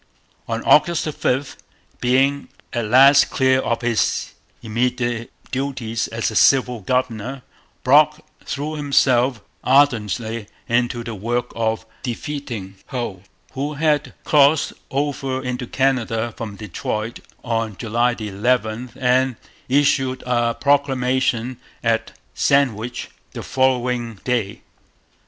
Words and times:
On 0.47 0.63
August 0.63 1.07
5, 1.07 1.57
being 1.99 2.47
at 2.73 2.85
last 2.85 3.29
clear 3.29 3.59
of 3.59 3.83
his 3.83 4.33
immediate 4.63 5.31
duties 5.51 6.07
as 6.07 6.31
a 6.31 6.35
civil 6.35 6.79
governor, 6.81 7.43
Brock 7.83 8.21
threw 8.43 8.73
himself 8.77 9.43
ardently 9.63 10.47
into 10.67 11.03
the 11.03 11.13
work 11.13 11.51
of 11.55 11.85
defeating 12.01 12.77
Hull, 12.87 13.21
who 13.51 13.73
had 13.75 14.15
crossed 14.23 14.73
over 14.89 15.43
into 15.43 15.67
Canada 15.67 16.33
from 16.35 16.55
Detroit 16.55 17.19
on 17.43 17.77
July 17.77 18.15
11 18.17 18.93
and 18.95 19.35
issued 19.69 20.23
a 20.25 20.55
proclamation 20.55 21.57
at 21.83 22.17
Sandwich 22.33 23.11
the 23.33 23.43
following 23.43 24.15
day. 24.23 24.63